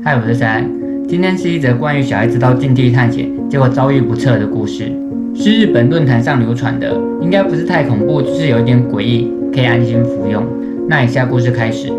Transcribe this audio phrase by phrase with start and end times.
[0.00, 0.68] 嗨，我是三。
[1.06, 4.90] 今天是一则关于小孩子到禁地探险，结果遭遇不测的故事，
[5.34, 10.44] 是日本论坛上流传的，应该不是太恐怖，就是有一点诡异，可以安心服用。
[10.88, 11.92] 那以下故事开始。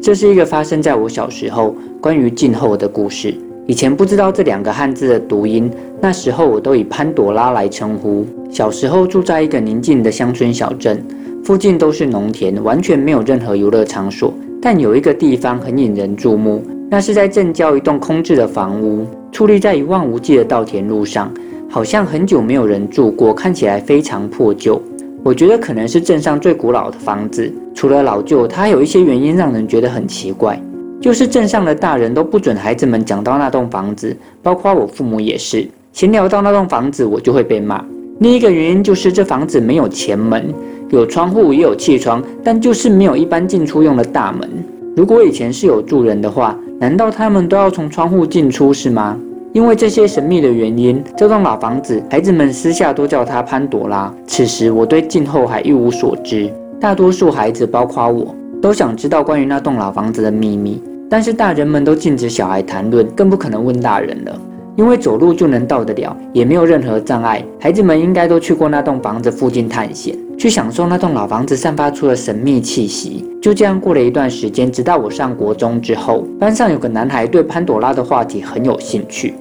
[0.00, 3.34] 这是一个发生在我小时候关于静候的故事。
[3.66, 8.26] 以前不知道这两个汉字的读音，那时候我都以潘朵拉来称呼。
[8.50, 11.02] 小时候住在一个宁静的乡村小镇。
[11.42, 14.32] 附近都是农田，完全没有任何游乐场所。
[14.60, 21.32] 但有一个地方很引人注目，那是在镇郊一栋空置的房屋，矗立在一望无际的稻田路上，
[21.68, 24.80] 好像很久没有人住过，看起来非常破旧。
[25.24, 27.52] 我觉得可能是镇上最古老的房子。
[27.74, 30.60] 除了老旧，它还有一些原因让人觉得很奇怪，
[31.00, 35.66] 就是镇上的大人都不准孩子们讲到那栋房子，包括我父母也是。
[35.92, 37.84] 闲聊到那栋房子，我就会被骂。
[38.20, 40.54] 另一个原因就是这房子没有前门。
[40.92, 44.46] 有窗户，也有气窗，但就是没有一般进出用的大门。
[44.94, 49.18] 如果以前是有住人的话，难道他们都要从窗户进出是吗？
[49.54, 54.12] 因为这些神秘的原因，这栋老房子，孩子们私下都叫它潘朵拉。
[54.26, 64.38] 此时我对静候还一无所知，大多数孩子，包括我，都想知道关于那栋老房子的秘密，但是大人们都禁止小孩谈论，更不可能问大人了。
[64.76, 67.42] 因为走路就能到得了，也没有任何障碍。
[67.58, 73.24] 孩子们应该都去过那栋房子附近探险，去享受那栋老房子散发出的神秘气息。
[73.40, 79.34] 就这样过了一段时间，直到我上国中之后，班上有个男孩对潘朵拉的话题很有兴趣，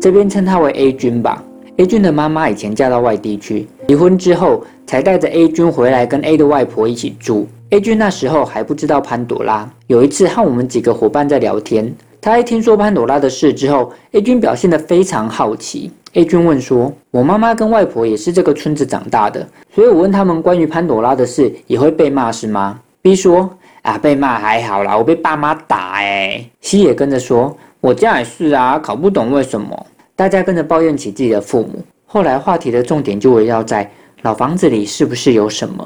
[0.00, 1.42] 这边称他为 A 君吧。
[1.76, 7.48] A 君的妈妈以前嫁到外地去，离婚之后才带着 A 君回来跟 A 的外婆一起住。
[7.70, 9.68] A 君那时候还不知道潘朵拉。
[9.88, 11.92] 有一次和我们几个伙伴在聊天。
[12.20, 15.90] 他一听说潘朵拉的事之后，A 君表现得非常好奇。
[16.14, 23.50] A 君问说：“我妈妈跟外婆也是这个村子长大的，所以我问他们关于潘朵拉的事，也会被骂是吗？”B 说
[23.82, 26.48] ：“啊，被骂还好啦，我被爸妈打哎。
[26.60, 31.84] ”C 也跟着说：“我家也是啊，搞不懂为什么。”大家跟着抱怨起自己的父母。
[32.06, 33.90] 后来话题的重点就围绕在
[34.22, 35.84] 老房子里是不是有什么？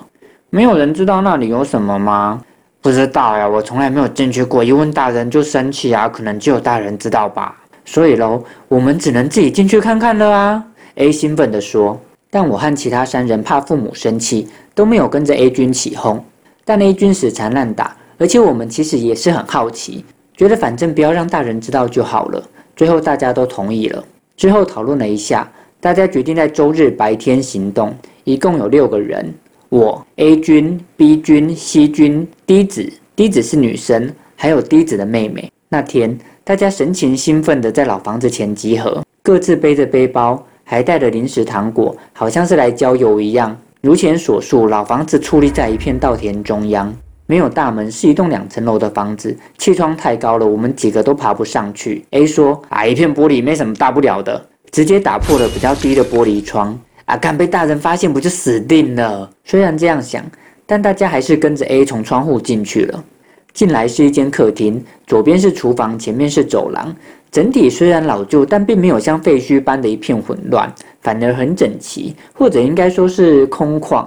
[0.50, 2.38] 没有人知道那里有什么吗？
[2.82, 4.62] 不知道呀，我从来没有进去过。
[4.62, 7.56] 一问大人就生气啊，可能只有大人知道吧。
[7.90, 10.62] 所以喽，我们只能自己进去看看了啊。
[10.96, 11.98] A 兴奋地说。
[12.30, 16.22] 但我和其他三人怕父母生气，都没有跟着 A 君起哄。
[16.62, 20.04] 但 A 君死缠烂打，而且我们其实也是很好奇，
[20.36, 22.46] 觉得反正不要让大人知道就好了。
[22.76, 24.04] 最后大家都同意了。
[24.36, 25.50] 之后讨论了一下，
[25.80, 29.32] 大家决定在周日白天行动，一共有六个人。
[29.70, 35.50] 我 A 君、B 君、C 君、D 子，D 子是女生，还有 D 子的妹妹。
[35.70, 43.54] 那天，大家神情兴奋地在老房子前集合，各自背着背包，还带着零食糖果，好像是来郊游一样。
[43.82, 46.90] 如前所述，老房子矗立在一片稻田中央，
[47.26, 52.02] 没有大门，是一栋两层楼的房子，气窗太高了，我们几个都爬不上去。
[52.12, 57.16] A 说：“啊，一片玻璃没什么大不了的，直接打破了比较低的玻璃窗。”啊！
[57.16, 59.30] 敢被大人发现，不就死定了？
[59.44, 60.22] 虽然这样想，
[60.66, 63.04] 但大家还是跟着 A 从窗户进去了。
[63.52, 66.94] 进来是一间客厅，左边是厨房，前面是走廊。
[67.30, 74.06] 整体虽然老旧，但并没有像废墟般的一片混乱，反而很整齐，或者应该说是空旷，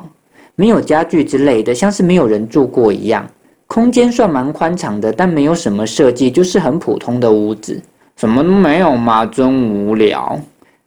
[0.55, 3.27] 没有家具之类的，像是没有人住过一样。
[3.67, 7.81] 空间算蛮宽敞的，但没有什么设计，就是很普通的屋子，
[8.17, 10.39] 什么都没有嘛，真无聊。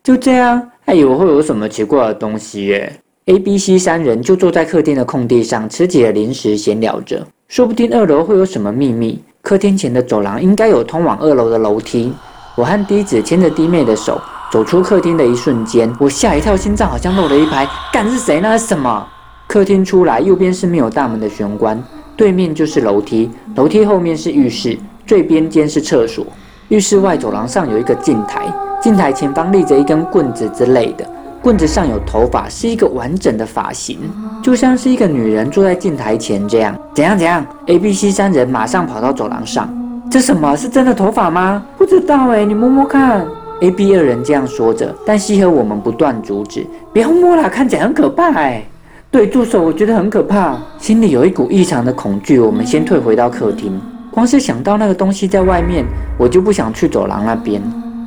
[0.02, 0.70] 就这样。
[0.86, 2.92] 还以为会有什么奇怪的东西耶
[3.24, 7.26] ！A、B、C 三人就坐在客厅的空地上，吃起了零食，闲聊着。
[7.48, 9.22] 说不定二楼会有什么秘密。
[9.42, 12.12] 客厅前的走廊应该有通往二楼的楼梯。
[12.56, 17.68] 我和低子牵着 D 妹的手走出客厅的一瞬间，我吓一跳，心脏好像漏了一拍。
[17.92, 18.40] 干是谁？
[18.40, 19.06] 那是什么？
[19.46, 21.82] 客厅出来，右边是没有大门的玄关，
[22.16, 26.24] 对面就是楼梯，楼梯后面是浴室，最边间是厕所。
[26.68, 28.46] 浴室外走廊上有一个镜台。
[28.80, 31.06] 镜台前方立着一根棍子之类的，
[31.44, 33.98] 棍子上有头发，是一个完整的发型，
[34.42, 36.74] 就像是一个女人坐在镜台前这样。
[36.94, 39.68] 怎样怎样？A、B、C 三人马上跑到走廊上。
[40.10, 40.56] 这什么？
[40.56, 41.62] 是真的头发吗？
[41.76, 43.26] 不知道哎，你摸摸看。
[43.60, 48.64] A、B 二人这样说着，但西和我们不断阻止，不要摸啦，看起来很可怕哎。
[49.10, 52.40] 对，住手，我觉得很可怕，心里有一股异常的恐惧。
[52.40, 53.78] 我们先退回到客厅，
[54.10, 55.84] 光是想到那个东西在外面，
[56.18, 57.60] 我就不想去走廊那边。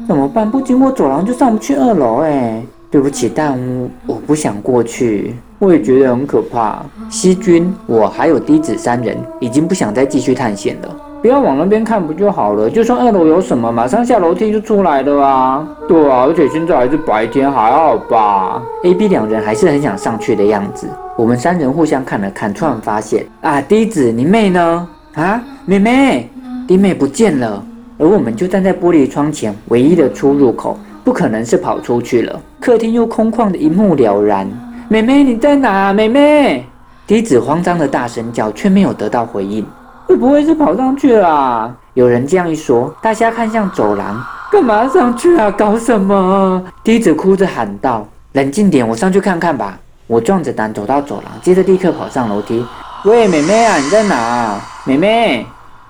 [0.08, 0.50] 怎么办？
[0.50, 2.64] 不经过走廊就上不去二楼哎！
[2.90, 3.58] 对不起，但
[4.06, 5.36] 我不想过去。
[5.60, 6.82] 我也觉得很可怕。
[7.10, 10.96] 西君，我还有低子三人已经不想再继续探险了。
[11.22, 12.70] 不要往那边看不就好了？
[12.70, 15.68] 就算二楼有什么，马上下楼梯就出来了啊。
[15.88, 20.88] 对啊，而且现在还是白天，还好吧？A、B 两人还是很想上去的样子。
[21.18, 24.88] 我们三人互相看了看，突然发现啊，低子，你妹呢？
[25.16, 26.30] 啊，妹妹，
[26.68, 27.66] 滴妹不见了。
[27.98, 32.38] 而我们就站在玻璃窗前，唯一的出入口，不可能是跑出去了。
[32.60, 34.46] 客厅又空旷的一目了然。
[34.90, 35.94] 妹妹你在哪？
[35.94, 36.66] 妹妹，
[37.08, 39.66] 滴子慌张的大声叫，却没有得到回应。
[40.06, 41.74] 会不会是跑上去了啊？
[41.94, 44.22] 有人这样一说，大家看向走廊，
[44.52, 45.50] 干嘛上去啊？
[45.50, 46.62] 搞什么？
[46.84, 52.66] 滴子哭着喊道：“冷静点，我上去看看吧。”我壮着胆走到走廊，接着立刻跑上楼梯。
[53.06, 54.60] 喂，妹妹啊，你在哪？
[54.84, 55.46] 妹妹，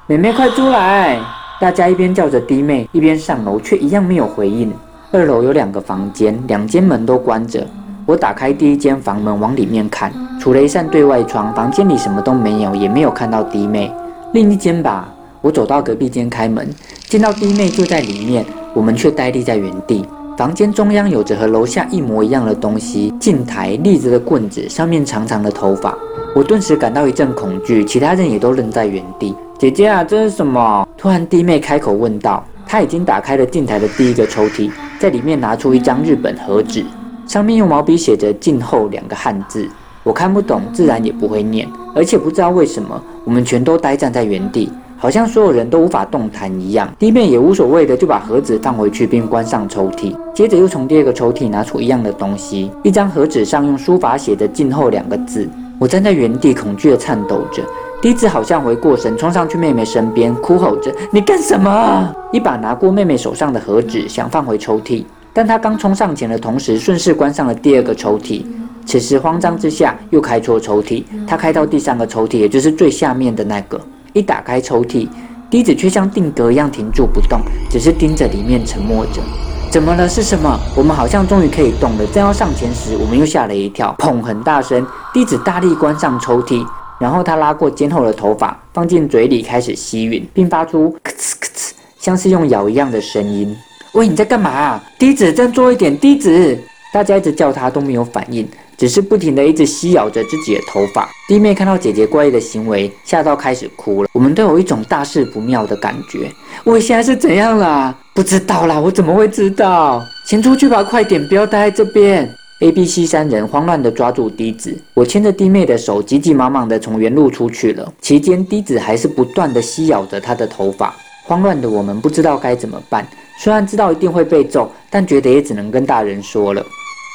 [0.06, 1.18] 妹妹快出来！
[1.60, 4.72] 大家一边叫着弟妹，一边上楼，却一样没有回应。
[5.10, 7.66] 二楼有两个房间，两间门都关着。
[8.06, 13.90] 我打开第一间房门，往里面看，除了一扇对外窗，房间里什么都没有，也没有看到弟妹。
[14.34, 15.08] 另一间吧，
[15.40, 16.70] 我走到隔壁间开门，
[17.06, 20.06] 见到弟妹就在里面，我们却呆立在原地。
[20.38, 25.98] 房间中央有着和楼下一模一样的东西，镜台立着的棍子，上面长长的头发。
[26.36, 29.34] 我顿时感到一阵恐惧，其他人也都愣在原地。
[29.58, 30.86] 姐姐啊，这是什么？
[30.98, 32.44] 突然弟妹开口问道。
[32.70, 34.70] 她已经打开了镜台的第一个抽屉，
[35.00, 36.84] 在里面拿出一张日本和纸，
[37.28, 39.70] 上面用毛笔写着“静候”两个汉字。
[40.04, 46.90] 我看不懂，自然也不会念，而且不知道为什么，我们全都呆站在原地，好像所有人都无法动弹一样。
[46.98, 55.48] 地面也无所谓的就把盒子放回去，并关上抽屉，接着又从第二个抽屉拿出一样的东西，一张和纸上用书法写着“静候”两个字。
[55.78, 57.62] 我站在原地，恐惧地颤抖着。
[58.00, 65.04] 滴子好像回过神，冲上去妹妹身边，哭吼着：“你干什么？”一把拿过妹妹手上的盒子，想放回抽屉，
[65.34, 68.46] 但她刚冲上前的同时，顺势关上了第二个抽屉。
[68.86, 71.04] 此时慌张之下，又开错抽屉。
[71.28, 73.82] 他开到第三个抽屉，也就是最下面的那个。
[74.14, 75.10] 一打开抽屉，
[75.50, 79.22] 滴子却像定格一样停住不动，只是盯着里面沉默着。
[79.70, 80.08] 怎么了？
[80.08, 80.58] 是什么？
[80.76, 82.06] 我们好像终于可以动了。
[82.14, 83.94] 正要上前时，我们又吓了一跳。
[84.00, 84.22] 砰！
[84.22, 84.86] 很大声。
[85.14, 86.66] 滴子大力关上抽屉，
[87.00, 93.56] 然后他拉过肩后的头发，放进嘴里开始吸吮，并发出咔哧咔哧，像是用咬一样的声音。
[93.94, 94.82] 喂，你在干嘛？
[95.00, 96.58] 滴子，再做一点，滴子！
[96.94, 98.48] 大家一直叫他都没有反应。
[98.78, 101.10] 只是不停地一直吸咬着自己的头发。
[101.28, 104.10] 弟妹看到姐姐怪异的行为，吓到开始哭了。
[104.14, 106.32] 我们都有一种大事不妙的感觉。
[106.64, 107.96] 我现在是怎样啦？
[108.14, 110.00] 不知道啦，我怎么会知道？
[110.28, 112.32] 先出去吧，快点，不要待在这边。
[112.60, 117.94] A、B、C 三人慌乱地抓住滴子，我牵着弟妹的手，急急忙忙地从原路出去了。
[118.02, 120.92] 期间，滴子还是不断地吸咬着她的头发。
[121.24, 123.08] 慌乱的我们不知道该怎么办。
[123.38, 126.66] 虽然知道一定会被揍，但觉得也只能跟大人说了。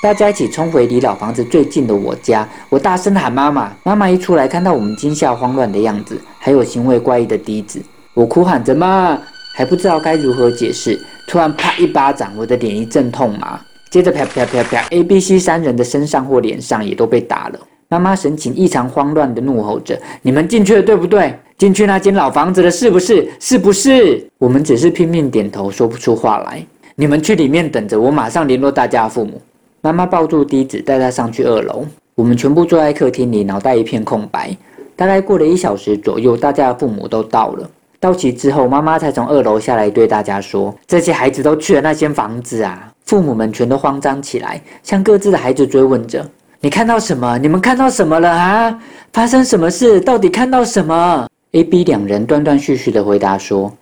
[0.01, 3.73] 大家一起冲回离老房子最近的我家，我大声喊妈妈。
[3.83, 7.83] 妈妈一出来，看到我们惊吓慌乱的样子，还有行为怪异的滴子，
[8.15, 9.19] 我哭喊着妈，
[9.57, 10.97] 还不知道该如何解释。
[11.27, 13.61] 突然啪一巴掌，我的脸一阵痛麻，
[13.93, 17.61] 接着啪啪啪啪，A、B、C 三人的身上或脸上也都被打了。
[17.91, 21.35] 妈妈神情异常慌乱的怒吼着：“你们进去了对不对？
[21.59, 23.29] 进去那间老房子了是不是？
[23.39, 26.65] 是不是？”我们只是拼命点头，说不出话来。
[26.95, 29.39] 你们去里面等着，我马上联络大家父母。
[29.83, 31.85] 妈妈抱住滴子，带她上去二楼。
[32.15, 34.57] 我们全部坐在客厅里，脑袋一片空白。
[34.97, 37.71] 大概过了一小时左右，大家的父母都到了。
[38.01, 46.27] 到齐之后，妈妈才从二楼下来，对大家说：“这些孩子都去了那间房子啊！”父母们全都慌张起来，向各自的孩子追问着
[46.61, 47.37] ：“你看到什么？
[47.39, 48.79] 你们看到什么了啊？
[49.13, 50.01] 发生什么事？
[50.01, 53.73] 到底看到什么？”A、B 两人断断续续的回答说。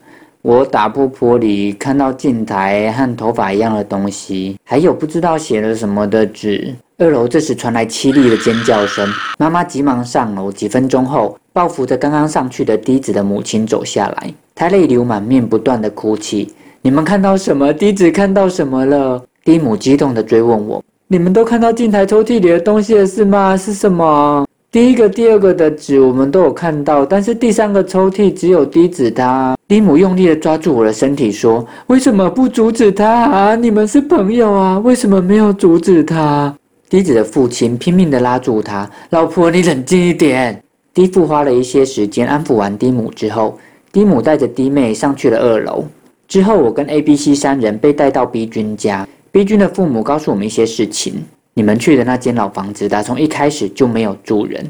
[0.42, 6.74] 我打破玻璃，看到镜台和头发一样的东西，还有不知道写了什么的纸。
[6.96, 9.06] 二楼这时传来凄厉的尖叫声，
[9.38, 10.50] 妈妈急忙上楼。
[10.50, 16.50] 几分钟后，抱扶着刚刚上去的低子的母亲走下来，她泪流满面，不断的哭泣。
[16.82, 17.70] 你们看到什么？
[17.74, 19.22] 滴子看到什么了？
[19.44, 23.54] 蒂姆激动的追问我：你们都看到镜台抽屉里的东西了是吗？
[23.54, 24.46] 是什么？
[24.72, 29.54] 第一个、第二个的纸我们都有看到，但是第三个抽屉只有滴子他。
[29.68, 33.54] 蒂姆用力的抓住我的身体说：“为什么不阻止他啊？
[33.54, 36.54] 你们是朋友啊，为什么没有阻止他？”
[36.88, 40.58] 滴子的父亲拼命的拉住他：“老婆，你冷静一点。”
[40.94, 43.58] 滴父花了一些时间安抚完蒂母之后，
[43.92, 45.84] 滴母带着滴妹上去了二楼。
[46.30, 49.04] 之后，我跟 A、B、C 三人被带到 B 君家。
[49.32, 51.24] B 君的父母告诉我们一些事情。
[51.54, 54.64] 你们去的那间老房子，打从一开始就没有住人，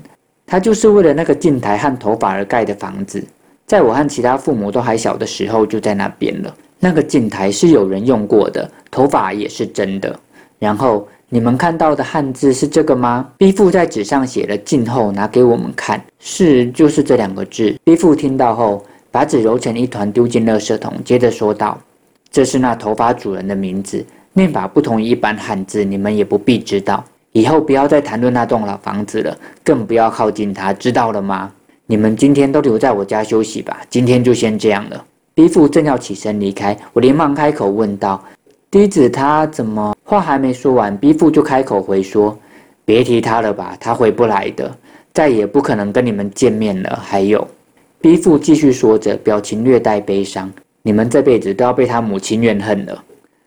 [0.46, 3.22] 它就是为了那个镜台和头发而盖的房子。
[3.66, 6.56] 在我和其他父母都还小的时候，就在那边了。
[6.78, 10.18] 那个镜台是有人用过的，头发也是真的。
[10.58, 17.76] 然后你们看到的汉字是这个吗？B 父在纸上写了“静候”，拿给我们看，是就是这两个字。
[17.84, 21.78] B 父听到后，把纸揉成一团丢进垃圾桶，接着说道
[22.30, 27.04] ：“这是那头发主人的名字，念法不同于一般汉字，你们也不必知道。
[27.32, 31.50] 以后不要再谈论那栋老房子了，更不要靠近它，知道了吗？
[31.86, 38.22] 你们今天都留在我家休息吧，今天就先这样了。”逼父正要起身离开，我连忙开口问道
[38.70, 42.36] ：“滴子他怎么？”话还没说完，逼父就开口回说
[42.84, 44.70] ：“别提他了吧，他回不来的，
[45.14, 47.46] 再也不可能跟你们见面了。”还有，
[48.00, 53.04] 逼父继续说着，表情略带悲伤：“你们这辈子都要被他母亲怨恨了。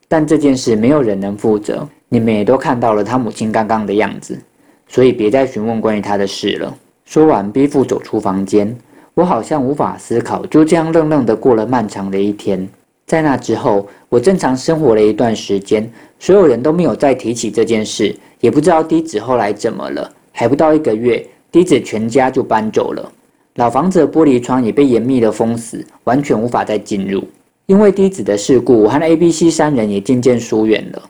[0.08, 4.40] 但这件事没有人能负责，你们也都看到了他母亲刚刚的样子，
[4.88, 8.78] 所以别再询问关于他的事了。”说完，逼父走出房间。
[9.16, 12.70] 我好像无法思考，就这样愣愣的过了漫长的一天。
[13.08, 20.12] 在那之后，我正常生活了一段时间，所有人都没有再提起这件事，也不知道低子后来怎么了。
[20.32, 23.12] 还不到一个月，低子全家就搬走了，
[23.56, 27.24] 老房子的玻璃窗也被严密的封死，完全无法再进入。
[27.66, 31.02] 因为低子的事故，我和 A、B、C 三人也渐渐疏远了。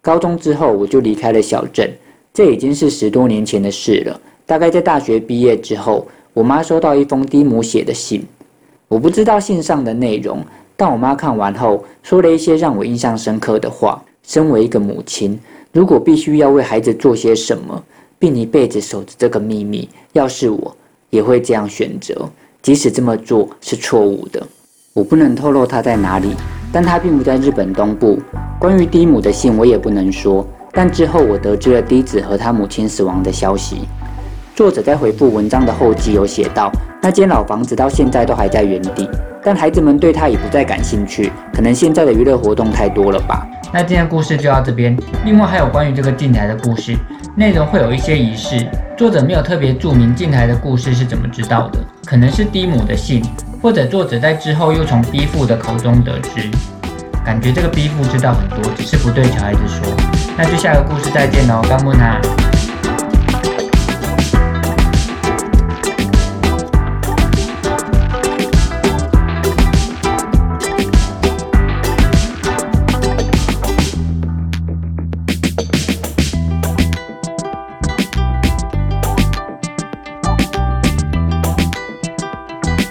[0.00, 1.92] 高中之后，我就离开了小镇，
[2.32, 4.20] 这已经是十多年前的事了。
[4.46, 6.06] 大概在大学毕业之后。
[6.34, 8.26] 我妈收到一封低母写的信，
[8.88, 10.42] 我不知道信上的内容，
[10.78, 14.02] 但我妈看完后说了一些让我印象深刻的话。
[14.22, 15.38] 身为一个母亲，
[15.72, 17.84] 如果必须要为孩子做些什么，
[18.18, 20.74] 并一辈子守着这个秘密，要是我
[21.12, 22.26] 也会这样选择，
[22.62, 24.42] 即使这么做是错误的。
[24.94, 26.34] 我不能透露他在哪里，
[26.72, 28.18] 但他并不在日本东部。
[28.58, 30.46] 关于低母的信，我也不能说。
[30.72, 33.82] 但之后我得知了滴子和他母亲死亡的消息。
[34.56, 39.06] 作者在回复文章的后记有写到，那间老房子到现在都还在原地，
[39.44, 43.46] 但孩子们对它已不再感兴趣，可能现在的娱乐活动太多了吧。
[43.70, 44.98] 那今天故事就到这边。
[45.26, 46.96] 另外还有关于这个电台的故事，
[47.34, 53.22] 内容会有一些仪式，作者没有特别注明进台的故事是怎么知道的，可能是低母的信，
[53.62, 56.50] 或者作者在之后又从逼父的口中得知。
[57.24, 59.86] 感觉这个逼父知道很多，只是不对小孩子说。
[60.36, 62.20] 那就下个故事再见喽，干木娜。